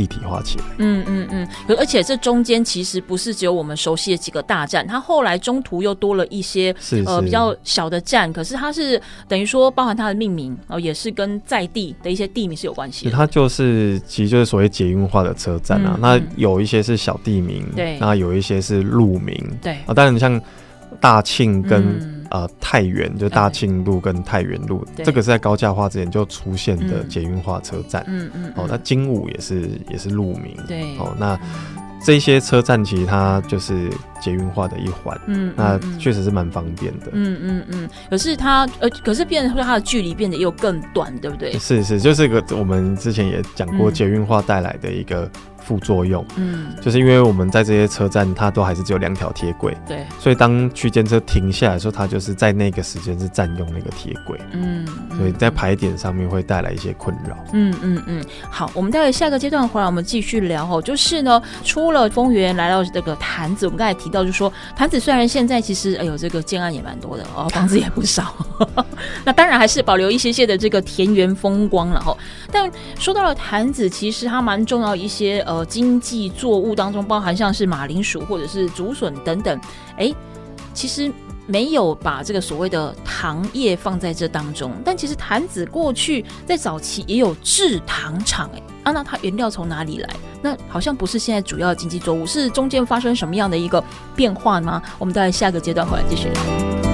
[0.00, 7.04] 立体化起来，嗯嗯嗯，而且这中间其实不是只有我们熟悉的几个大站，它后来中途又多了一些是是。
[7.04, 13.10] 呃比较小的站，可是它是等于说包含它的命名哦、呃，也是跟在地的一些地名是有关系的。
[13.10, 19.74] 它就是其实就是所谓捷运化的车站啊，那有一些是小地名，对，那有一些是路名，对。
[19.84, 20.40] 啊，当然像
[20.98, 28.02] 大庆跟呃太原，就大庆路跟太原路，这个是在高架化之前就出现的捷运化车站。
[28.08, 28.52] 嗯嗯。
[28.56, 30.56] 哦，那精武也是也是路名。
[30.66, 30.96] 对。
[30.98, 31.38] 哦，那。
[32.02, 33.90] 这些车站其实它就是
[34.22, 37.90] 捷运化的一环，嗯，那确实是蛮方便的，嗯嗯嗯。
[38.08, 41.52] 可是它呃，可是变成它的距离变得又更短，对不对？
[41.58, 45.30] 是是，就是个我们之前也讲过捷运化带来的一个。
[45.60, 58.24] 副作用，嗯，就是因为我们在这些车站，它都还是只有两条铁轨，对，所以当区间车停下来的时候，它就是在那个时间是占用那个铁轨，嗯，所以在排点上面会带来一些困扰，嗯嗯嗯。
[58.50, 60.80] 好，我们待会下个阶段回来，我们继续聊哦。
[60.82, 68.34] 就是呢，出了丰原来到这个坛子，我们刚才提到，就是说坛子虽然现在其实哎呦这个建案也蛮多的哦，房子也不少，
[69.24, 72.16] 那当然还是保留一些些的这个田园风光了哈。
[72.50, 75.66] 但说到了坛子，其实它蛮重要一些呃。
[75.70, 79.60] 经济作物当中包含像是马铃薯或者是竹笋等等，
[79.96, 80.12] 哎，
[80.74, 81.12] 其实
[81.46, 84.72] 没有把这个所谓的糖业放在这当中。
[84.84, 90.08] 但其实坛子过去在早期也有制糖厂，哎，啊，那它原料从哪里来？
[90.42, 93.82] 那好像不是现在主要经济作物，是中间发生什么样的一个
[94.16, 94.82] 变化吗？
[94.98, 96.89] 我们在下个阶段回来继续聊。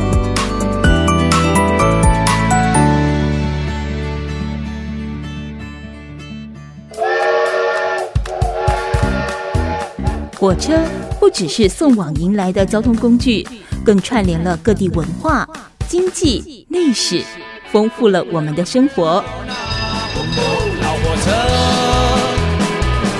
[10.46, 10.80] 火车
[11.18, 13.44] 不只是送往迎来的交通工具，
[13.84, 15.44] 更串联了各地文化、
[15.88, 17.20] 经济、历史，
[17.72, 19.24] 丰富了我们的生活。
[20.80, 21.32] 老火车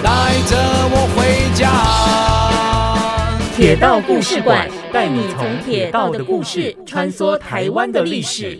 [0.05, 0.57] 带着
[0.93, 1.73] 我回家。
[3.57, 8.57] 铁道故事馆带你从铁道的故事穿梭台湾的历史。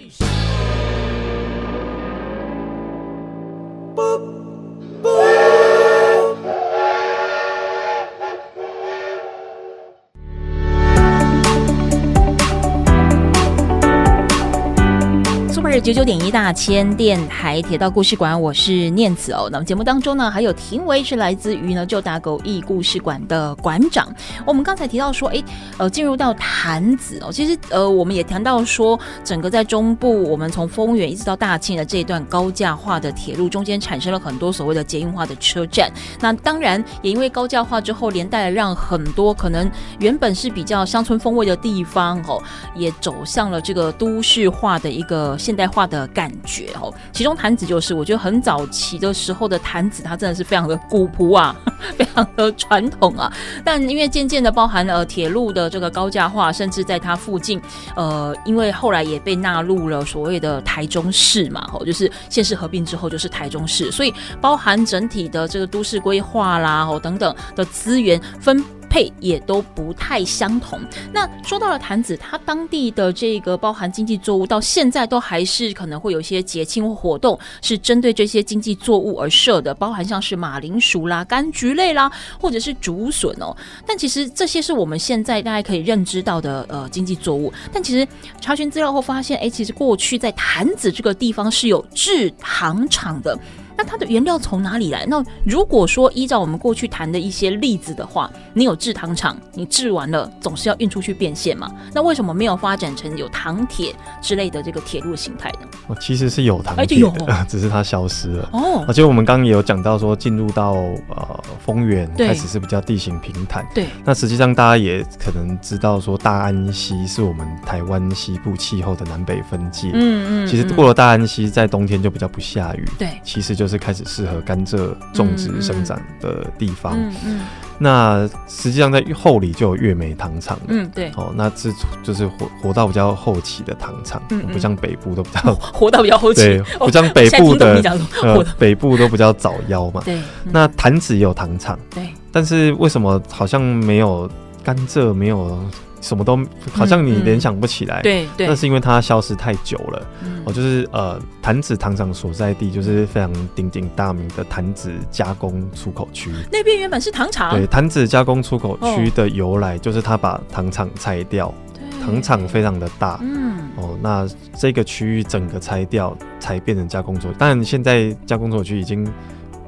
[15.81, 19.47] 九九点一大千电台铁道故事馆，我是念子哦。
[19.53, 24.09] 那么节目当中呢，还有庭维是来自于呢旧打狗驿故事馆的馆长。
[24.47, 25.45] 我们刚才提到说，哎，
[25.77, 35.93] 呃，进入到潭子哦，其实呃，我们也谈到说，整个在中部，我们从丰原一直到大庆的这一段高架化的铁路中间，产生了很多所谓的捷运化的车站。
[36.21, 42.43] 那当然也因为高架化之后，连带让很多可能原本是比较乡村风味的地方哦，
[42.75, 51.57] 也走向了这个都市化的一个现代化的感觉哦，其中潭子就是我觉得很早期的时候的潭子，它真的是非常的古朴啊，
[51.97, 53.33] 非常的传统啊。
[53.65, 57.61] 但因为渐渐的包含了铁路的这个高架化，甚至在它附近，
[57.95, 68.65] 呃，因为后来也被纳入了所谓的台中市嘛，吼，就是县市合并之后就是台中市，所以包含整体的这个都市规划啦，吼等等的资源分。
[68.88, 70.81] 配也都不太相同。
[71.12, 83.57] 那说到了坛子，它当地的这个包含经济作物，到现在都还是可能会有一些节庆或活动是针对这些经济作物而设的，包含像是马铃薯啦、柑橘类啦，或者是竹笋哦。
[83.87, 87.53] 但其实这些是我们现在大家可以认知到的呃经济作物。
[87.72, 88.07] 但其实
[88.40, 93.38] 查询资料后发现，哎，其实过去在坛子这个地方是有制糖厂的。
[93.77, 95.05] 那它的原料从哪里来？
[95.07, 101.71] 那如果说依照我们过去谈的一些例子的话，你有制糖厂，你制完了总是要运出去变现嘛？
[101.93, 105.69] 那为什么没有发展成有糖铁之类的这个铁路形态呢？
[105.89, 107.03] 哦，其实是有糖铁
[107.47, 108.83] 只是它消失了哦。
[108.89, 110.73] 而且我们刚刚也有讲到说，进入到
[111.11, 113.89] 呃丰原开始是比较地形平坦，对。
[114.07, 119.91] 那实际上大家也可能知道说，大安溪是我们台湾西部气候的南北分界。
[119.93, 120.47] 嗯嗯。
[120.47, 122.89] 其实过了大安溪，在冬天就比较不下雨。
[122.99, 123.11] 对。
[123.23, 123.66] 其实就。
[123.67, 126.93] 就是开始适合甘蔗种植生长的地方。
[126.97, 127.41] 嗯嗯，
[127.79, 130.57] 那实际上在后里就有月梅糖厂。
[130.69, 131.11] 嗯，对。
[131.17, 131.73] 哦，那是
[132.05, 136.43] 就是活活到比较后期的糖厂，不像北部都比较 活到比较后期。
[136.43, 137.83] 对，不像北部的
[138.23, 140.01] 呃，北部都比较早夭嘛。
[140.05, 140.21] 对。
[140.45, 141.77] 那潭子也有糖厂。
[141.93, 142.07] 对。
[142.31, 144.31] 但是为什么好像没有
[144.63, 145.59] 甘蔗没有？
[146.07, 146.38] 什么都
[146.73, 150.07] 好像你联想不起来，对对，那是因为它消失太久了。
[150.45, 156.31] 哦，就是呃，潭子糖厂所在地就是非常鼎鼎大名的潭子加工出口区。
[156.53, 157.51] 那边原本是糖厂。
[157.51, 161.53] 对，潭子加工出口区的由来就是他把糖厂拆掉，
[162.01, 163.19] 糖厂非常的大。
[163.23, 163.57] 嗯。
[163.77, 164.25] 哦，那
[164.57, 169.05] 这个区域整个拆掉才变成加工出口，但现在加工出口区已经。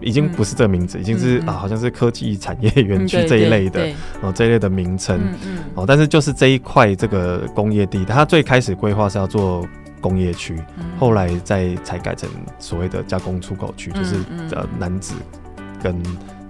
[0.00, 3.88] 已经不是这个名字，嗯、已经是、嗯、啊，好像是科技产业园区这一类的
[4.20, 5.20] 哦，这一类的名称。
[5.74, 9.66] 哦，但是就是这一块这个工业地，它最开始规划是要做
[10.00, 14.16] 工业区，嗯、后来再才改成所谓的加工出口区，就是
[14.52, 15.14] 呃南子
[15.82, 15.94] 跟。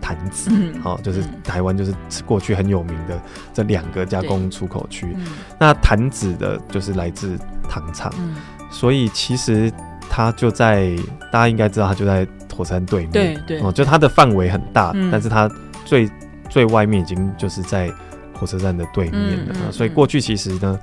[0.01, 1.93] 潭子，好、嗯，就是台湾就是
[2.25, 3.21] 过去很有名的
[3.53, 5.07] 这两个加工出口区。
[5.15, 5.27] 嗯、
[5.59, 7.37] 那潭子的就是来自
[7.69, 8.35] 糖厂，嗯、
[8.71, 9.71] 所以其实
[10.09, 10.97] 它就在
[11.31, 12.27] 大家应该知道，它就在
[12.59, 15.49] 火车站对面，对对，哦，就它的范围很大，嗯、但是它
[15.85, 16.11] 最
[16.51, 17.91] 最外面已经就是在
[18.35, 20.79] 火车站的对面了，嗯嗯、所以过去其实呢。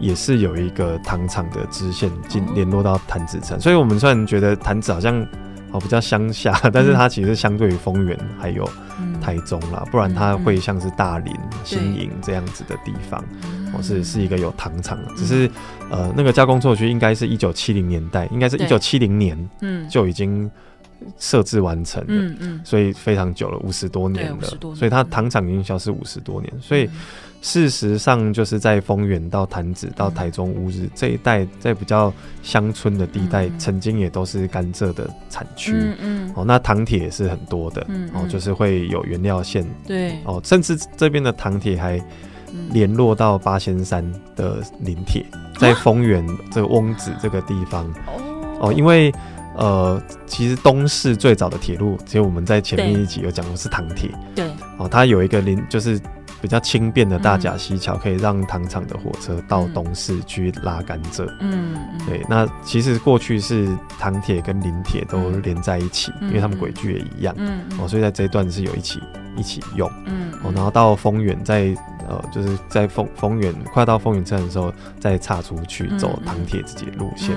[0.00, 5.24] 也是有一个糖厂的支线进联络到潭子城，所以我们虽然觉得潭子好像
[5.70, 8.68] 哦比较乡下， 但是它其实相对于丰原还有
[9.20, 11.32] 台中啦，不然它会像是大林、
[11.62, 13.24] 新营这样子的地方，
[13.72, 15.48] 哦是是一个有糖厂，只是
[15.88, 19.88] 呃那个加工作区应该是一九七零年代，应该是一九七零年嗯。
[19.88, 20.50] 就已经
[21.18, 26.88] 设置完成的，嗯嗯，所以非常久了，五十多年了，所以它糖厂已经消失五十多年，所以。
[27.44, 35.72] 事实上，就是在丰原到潭子到台中乌日这一带，在比较乡村的地带，曾经也都是甘蔗的产区。
[35.74, 36.32] 嗯嗯。
[36.36, 37.84] 哦，那糖铁也是很多的。
[37.88, 38.08] 嗯。
[38.14, 39.66] 哦，就是会有原料线。
[39.84, 40.16] 对。
[40.22, 42.00] 哦，甚至这边的糖铁还
[42.70, 45.26] 联络到八仙山的林铁，
[45.58, 47.84] 在丰原这个翁子这个地方。
[48.06, 48.68] 哦。
[48.68, 49.12] 哦，因为
[49.56, 54.10] 呃，其实东势最早的铁路，其实我们在前面一集有讲过是糖铁。
[54.34, 54.46] 对。
[54.78, 56.00] 哦，它有一个林，就是。
[56.40, 61.24] 比较轻便的大甲溪桥，可以让糖厂的火车到东势去拉甘蔗。
[61.38, 62.20] 嗯，对。
[62.28, 67.32] 那其实过去是糖铁跟林铁都连在一起，因为他们轨距也一样。
[67.38, 69.00] 嗯，哦，所以在这一段是有一起
[69.36, 69.88] 一起用。
[70.06, 71.72] 嗯，哦，然后到丰原，在
[72.12, 77.36] 呃，就是在丰丰原快到丰原站的时候，再岔出去走唐铁自己的路线，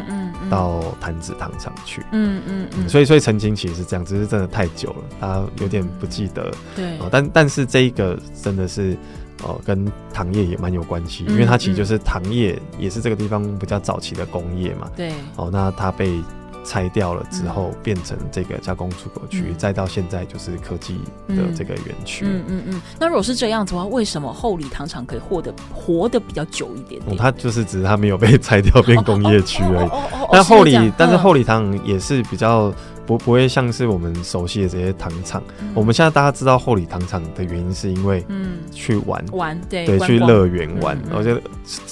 [0.49, 2.01] 到潭子糖厂去。
[2.11, 2.89] 嗯嗯嗯。
[2.89, 6.51] 所以所以曾经其实是这样，只是真的太久了，大家有点不记得。
[6.75, 6.97] 对。
[7.09, 8.97] 但但是这一个真的是。
[9.43, 14.89] 哦，跟糖业也蛮有关系，因为它其实就是糖业，也是这个地方比较早期的工业嘛。
[14.95, 15.11] 对。
[15.35, 16.23] 哦，那它被
[16.65, 20.99] 拆掉了之后，变成这个加工出口区，再到现在就是科技
[21.29, 22.25] 的这个园区。
[22.25, 22.81] 嗯嗯嗯。
[22.99, 29.89] 那如果是这样子的话，为什么后里糖厂可以获得活得比较久一点它就是只是它没有被拆掉变工业区而已。
[30.31, 32.73] 但后里，但是后里糖也是比较。
[33.05, 38.57] 不不会像是我们熟悉的这些糖厂，嗯、我们现在大家知道后里糖厂的原因是因为嗯。
[38.71, 39.23] 去玩。
[39.31, 41.39] 玩对对去乐园玩，然后就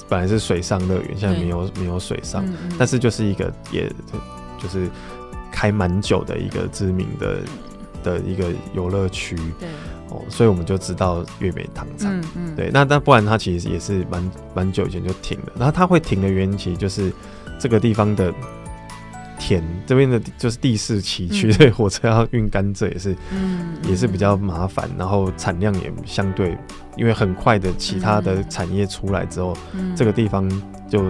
[0.10, 3.88] 本来是水上乐园，现在没有没有水上，嗯、但是就是一个也
[4.64, 4.90] 就是
[5.52, 7.42] 开蛮久的一个知名的
[8.02, 9.70] 的一个游乐区，对。
[10.10, 12.56] 哦，所以我们就知道月美糖厂，嗯嗯。
[12.56, 17.12] 对，那那不然它其实也是蛮蛮久以前就停了，然后它会停的原因其实就是
[17.60, 18.34] 这个地方的。
[19.54, 26.58] 田这边的就是地势崎岖，所以火车要运甘蔗也是，嗯，也是比较麻烦，然后产量也相对，
[26.98, 29.56] 因为很快的其他的产业出来之后，
[29.96, 30.50] 这个地方
[30.90, 31.04] 就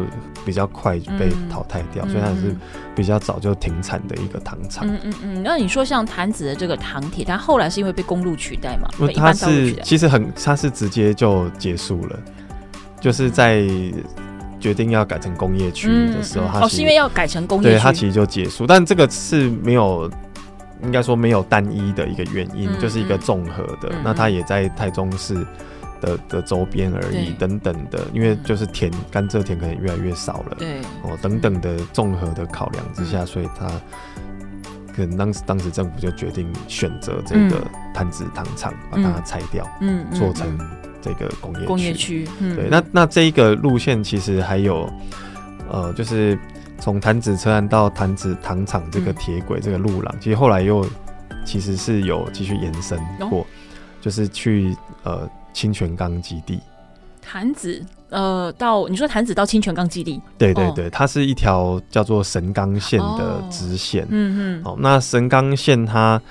[0.45, 2.55] 比较快被淘汰掉，所以它是
[2.95, 4.85] 比较早就停产的一个糖厂。
[4.87, 5.43] 嗯嗯嗯。
[5.43, 8.89] 那你说像潭子的这个糖铁，它后来是因为被公路取代嘛？
[9.15, 12.19] 它是其实很，它是直接就结束了，
[12.99, 13.65] 就是在。
[14.63, 18.65] 决定要改成工业区的时候，哦是因为要改成工业区，对，它其实就结束。
[18.65, 20.09] 但这个是没有，
[20.81, 23.89] 应该说没有单一的一个原因，嗯、就是一个综合的。
[23.91, 25.35] 嗯、那它也在台中市
[25.99, 27.99] 的的周边而已，等等的。
[28.13, 33.67] 因为就是田甘蔗田可能越来越少了，对哦等等的综合的考量之下，嗯、所以它
[34.95, 37.61] 可能当时当时政府就决定选择这个
[37.93, 40.57] 摊子糖厂，把它拆掉，嗯，做成。
[41.03, 44.89] 这个工业工业区，嗯、对，那那这一个路线其实还有，
[45.69, 46.39] 呃，就是
[46.79, 50.87] 从潭子车站到潭子糖厂这个铁轨这个路廊，嗯、其实后来又
[51.45, 52.97] 其实是有继续延伸
[53.29, 53.45] 过，哦、
[53.99, 56.59] 就是去呃清泉岗基地。
[57.21, 66.21] 潭子呃到你说潭子到清泉岗基地，对对对，哦、它是一条叫做神冈线的支线，嗯嗯，好，那神冈线它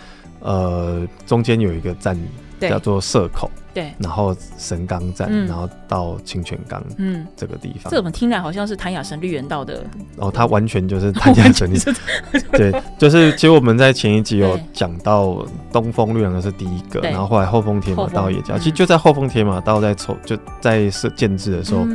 [0.41, 2.19] 呃中间有一个站
[2.61, 3.51] 叫做社口。
[3.75, 9.83] 对，然后神冈站，然后到清泉岗，嗯，这个地方，这怎么听来好像是谭雅神绿园道的？
[10.17, 11.79] 哦，它完全就是谭雅神绿。
[12.53, 21.87] 对，就是其实我们在前一集有讲到东风绿园道是第一个，然后后来后丰铁马道也叫，其实就在后丰铁马道在筹就在设建制的时候，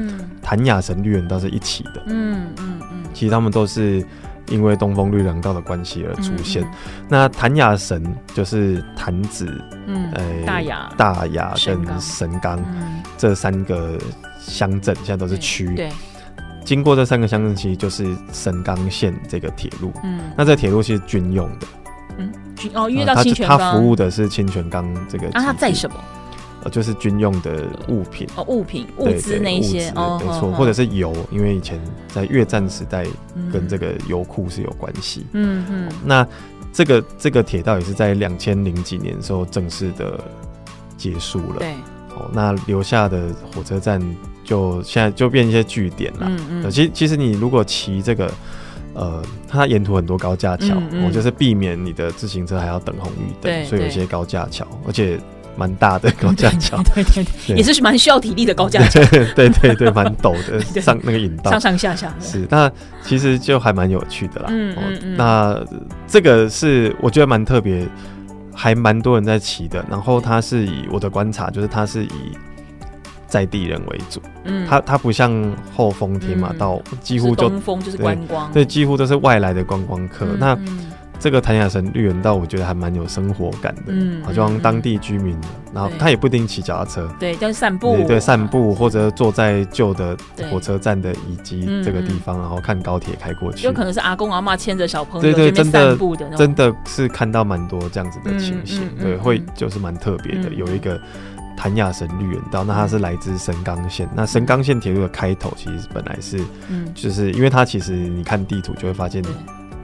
[0.42, 4.06] 谭雅神绿园道是一起的，嗯嗯嗯，其实他们都是。
[4.50, 6.64] 因为东风绿廊道的关系而出现。
[6.64, 9.46] 嗯嗯、那潭雅神就是潭子，
[9.86, 12.64] 嗯，呃、欸，大雅、大雅跟神冈
[13.18, 13.98] 这三个
[14.40, 15.76] 乡镇，现在都是区。
[15.76, 15.90] 对，
[16.64, 19.92] 经过这三个乡镇，其实就是神冈线这个铁路。
[20.04, 21.68] 嗯，那这个铁路其实军用的。
[22.18, 25.28] 嗯，军哦，因为到清泉岗，它服务的是清泉岗这个。
[25.34, 25.96] 那它在什么？
[26.70, 33.06] 就是军用的物品哦，物品物资那些哦，没错，或者是油，因为以前在越战时代
[33.52, 35.26] 跟这个油库是有关系。
[35.34, 36.28] 嗯嗯，那
[36.72, 40.20] 这个这个铁道也是在两千零几年的时候正式的
[40.98, 41.60] 结束了。
[41.60, 41.72] 对，
[42.16, 44.02] 哦，那留下的火车站
[44.44, 46.28] 就现在就变一些据点了。
[46.28, 48.32] 嗯嗯，其实其实你如果骑这个。
[48.94, 55.20] 呃，它沿途很多高架桥，我、嗯嗯哦、就是避免你的自行车还要等红绿灯，所以有一些高架桥，而且
[55.58, 59.04] 蛮大的高架桥，对对对，也是蛮需要体力的高架桥，
[59.36, 62.48] 对对对，蛮陡的， 上那个引道，上上下下是。
[62.50, 62.72] 那
[63.04, 64.48] 其实就还蛮有趣的啦。
[64.50, 65.18] 嗯嗯嗯。
[65.18, 65.66] 那
[66.08, 67.86] 这个是我觉得蛮特别，
[68.54, 69.84] 还蛮多人在骑的。
[69.90, 72.38] 然后它是以我的观察，就是它是以。
[73.30, 80.26] 在地人为主，嗯，它它不像后丰天马到，几乎就东风就是观光，对，几乎都是外来的观光客。
[80.40, 80.58] 那
[81.20, 85.36] 这个潭雅神绿园道，我觉得还蛮有生活感的，嗯，好像当地居民，
[85.74, 90.16] 然后他也不一定骑脚踏车，对，就是散步，对，散步或者坐在旧的
[90.52, 95.98] 火车站的遗迹这个地方，然后看高铁开过去，有可能是阿公阿妈牵着小朋友，对对，真的，
[96.38, 101.00] 真的是看到蛮多这样子的情形，对，会就是蛮特别的，有一个。
[101.60, 104.08] 潭雅神绿园道，那它是来自神冈线。
[104.14, 106.40] 那神冈线铁路的开头，其实本来是，
[106.70, 109.24] 嗯，就是因为它其实你看地图就会发现，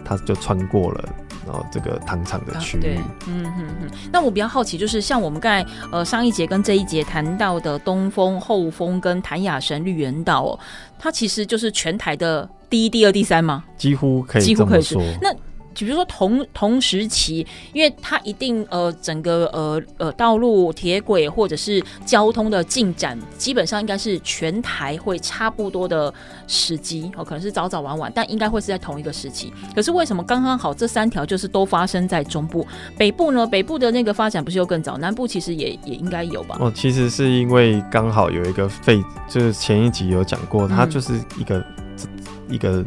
[0.03, 1.09] 它就穿过了，
[1.45, 2.99] 然后这个糖厂的区域。
[3.27, 3.89] 嗯嗯嗯。
[4.11, 10.59] 那我比较好奇，就是像我们刚才呃上一节跟这一节谈到的东风、后风跟谭雅神绿园岛哦，
[10.99, 13.63] 它其实就是全台的第一、第二、第三吗？
[13.77, 15.01] 几乎可以，几乎可以说。
[15.21, 15.33] 那
[15.73, 26.13] 比如说同同时期，因为它一定呃整个呃呃道路铁轨或者是交通的进展，基本上应该是全台会差不多的
[26.47, 29.51] 时机哦，可能是早早晚晚，但应该会是在同一个时期。
[29.75, 32.65] 可是为什么刚刚好这三条就是都发生在中部？
[32.97, 33.45] 北部呢？
[33.45, 34.97] 北部的那个发展不是又更早？
[34.97, 36.57] 南部其实也也应该有吧？
[36.59, 42.07] 哦，其实是因为刚好有一个废，就是前一集有讲过，它就是一个、嗯、
[42.49, 42.83] 一个。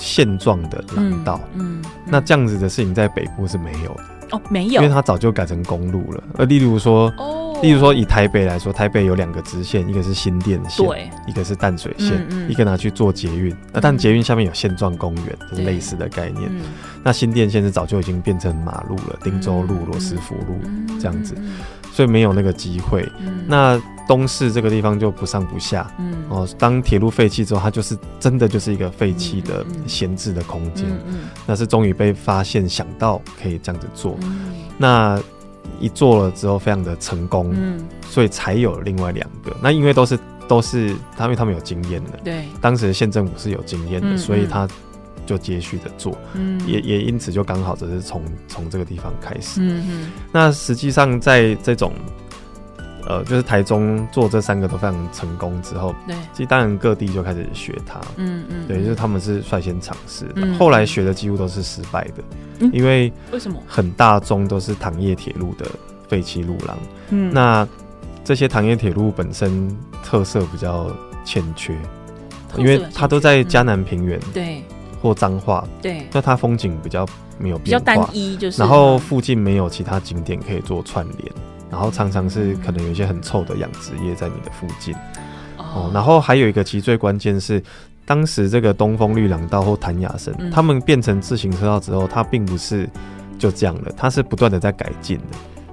[0.00, 4.04] 现状的廊道，嗯，嗯，那这样子的事情在北部是没有的。
[4.30, 6.22] 哦，没有，因为它早就改成公路了。
[6.38, 16.48] 呃，例如说，哦，例如说以台北来说，台北有两个支线，一个是新店线，对，一个是淡水线，嗯嗯，一个拿去做捷运，那、嗯、但捷运下面有现状公园，就是类似的概念。
[17.02, 20.60] 那新店线是早就已经变成马路了，汀州路、罗斯福路
[20.98, 21.34] 这样子。
[21.92, 23.06] 所以没有那个机会。
[23.18, 25.88] 嗯、那东势这个地方就不上不下。
[26.00, 30.84] 嗯、哦，当铁路废弃之后，它就是真的就是一个废弃的闲置的空间。
[31.06, 34.18] 嗯那是终于被发现，想到可以这样子做。
[34.22, 35.16] 嗯、那
[35.78, 37.52] 一做了之后，非常的成功。
[37.54, 39.56] 嗯、所以才有另外两个。
[39.62, 42.18] 那因为都是都是他，因为他们有经验的。
[42.24, 42.44] 对。
[42.60, 44.68] 当时的县政府是有经验的，嗯嗯、所以他。
[45.26, 50.12] 就接续的做，嗯，也也因此就刚好只是从从这个地方开始，嗯嗯。
[50.32, 51.92] 那实际上在这种，
[53.10, 62.22] 呃，就是台中做这三个都非常成功之后，对，其实当然各地就开始学它，嗯嗯，对，就是他们是率先尝试，嗯，后来学的几乎都是失败的，
[62.60, 63.60] 嗯，因为为什么？
[63.66, 65.66] 很大宗都是糖业铁路的
[66.08, 67.66] 废弃路廊，嗯，那
[68.22, 70.88] 这些糖业铁路本身特色比较
[71.24, 71.76] 欠缺，
[72.56, 74.62] 因为它都在嘉南平原，对。
[75.02, 77.06] 或彰化，对，那它风景比较
[77.38, 81.32] 没有变化，比较单一，就是，然后附近没有其他景点可以做串联，
[81.70, 84.94] 然后常常是可能有一些很臭的养殖业在你的附近，
[85.56, 87.62] 哦，哦，然后还有一个其实最关键是，
[88.04, 92.88] 当时这个东风绿廊道或谭雅神，嗯、他们变成自行车道之后，它并不是
[93.38, 95.24] 就这样了，它是不断的在改进的。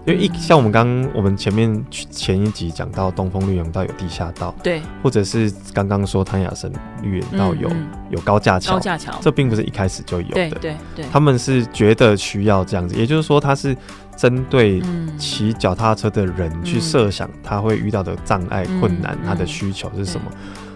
[0.06, 6.72] 因为一像我们刚刚我们前面前一集讲到东风绿廊道有地下道，对，或者是刚刚说谭雅神
[7.02, 7.70] 绿园道有
[8.10, 13.76] 有高架桥，高架桥，这并不是一开始就有的，对对对，他们是觉得需要这样子，也就是说，他是
[14.18, 14.82] 针对
[15.18, 20.30] 骑脚踏车的人去设想他会遇到的障碍困难，他的需求是什么，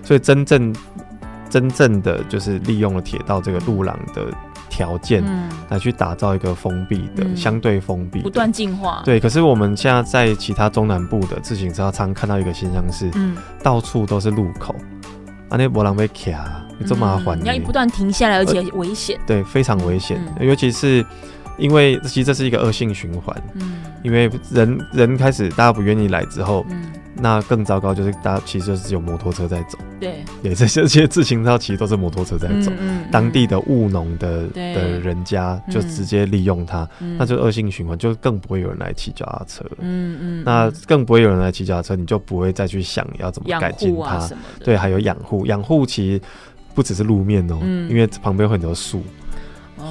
[0.04, 0.74] 所以真正
[1.50, 4.28] 真正的就是利用了铁道这个路廊的。
[4.74, 5.22] 条件
[5.68, 9.02] 来去打造一个封闭的，嗯、相对封闭，不断进化。
[9.04, 14.74] 对，可是我们现在在其他中南部的自行车常看到一个现象是，嗯，到处都是路口，
[15.50, 19.20] 啊，那波浪被卡，这么麻烦，你要不断停下来，而且危险。
[19.28, 21.06] 对，非常危险，嗯、尤其是
[21.62, 26.91] 因为其实这是一个恶性循环，嗯，因为人人开始大家不愿意来之后，嗯。
[27.24, 29.78] 那更糟糕就是，大家其实就是只有摩托车在走。
[29.99, 32.72] 对，对，这些这些自行车其实都是摩托车在走。
[32.72, 39.78] 嗯嗯、当地的务农的的人家就直接利用它，嗯、那就恶性循环，就更不会有人来骑脚踏车了。
[39.82, 40.43] 嗯嗯。
[40.43, 44.16] 那更不会有人来骑脚踏车，你就不会再去想要怎么改进它。
[44.16, 44.30] 啊、
[44.64, 46.22] 对，还有养护，养护其实
[46.74, 49.03] 不只是路面哦、喔，嗯、因为旁边有很多树。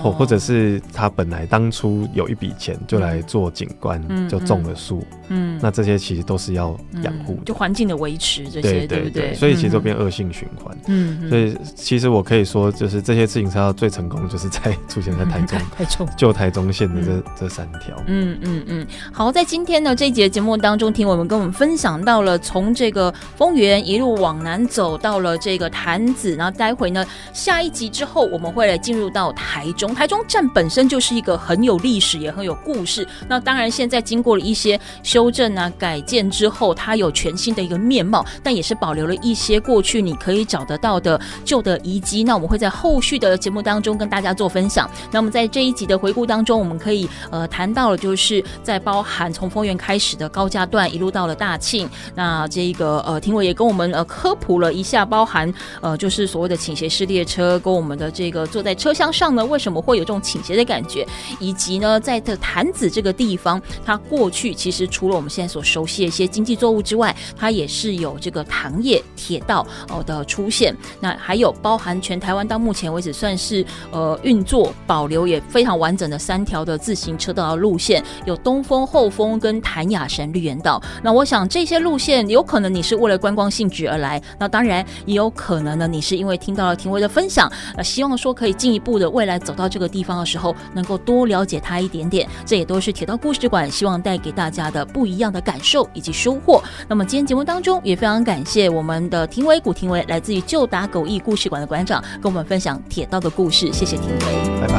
[0.03, 7.14] 或或者是他本来当初有一笔钱就来做景观，嗯、就种了树，嗯，那这些其实都是要养。
[7.20, 16.09] 护、嗯，就环境的维持这些，对对对，所以其实都变恶性循环，嗯，所以其实我可以说，就是这些自行车道最成功，就是在出现在台中，台中。
[16.16, 18.86] 就台中线的这、嗯、这三条，嗯嗯嗯。
[19.12, 29.94] 好，在今天呢这一节节目当中，听我们跟我们分享到了从这个丰原一路往南走到了这个潭子，然后待会呢下一集之后，我们会来进入到台中。
[29.94, 33.06] 台中站本身就是一个很有历史也很有故事。
[33.26, 42.22] 那当然，现在经过了一些修正啊、改建之后，它有全新的一个面貌，但也是保留了一些过去你可以找得到的旧的遗迹。
[42.22, 44.88] 那我们会在后续的节目当中跟大家做分享。
[45.10, 51.88] 那么在这一集的回顾当中，我们可以呃谈到了，就是在包含从丰原开始的高架段，一路到了大庆。
[52.14, 59.69] 那这个呃，庭伟也跟我们呃科普了一下，包含呃就是所谓的倾斜式列车，跟我们的这个坐在车厢上呢，为什么？
[59.78, 61.06] 会有这种倾斜的感觉，
[61.38, 70.74] 以及呢，在这潭子这个地方，它过去其实除了我们现在所熟悉的一些经济作物之外，它也是有这个糖业铁道哦的出现。
[71.00, 80.80] 那还有包含全台湾到目前为止算是呃运作保留也非常完整的三条的自行车道的路线，有东风、后风跟潭雅神绿园道。
[81.02, 89.70] 那我想这些路线有可能你是为了观光性质而来，那当然也有可能呢，你是因为听到了庭纬的分享，那希望说可以进一步的未来走到。
[89.70, 96.61] 这个地方的时候，能够多了解它一点点，这也都是铁道故事馆希望带给大家的不一样的感受以及收获。
[96.88, 103.72] 那么今天节目当中也非常感谢我们的庭伟古庭伟，来自于旧打狗驿故事馆的馆长，跟我们分享铁道的故事。
[103.72, 104.74] 谢谢庭伟，拜拜。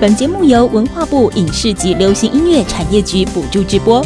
[0.00, 4.00] 本节目由文化部影视及流行音乐产业局补助直播。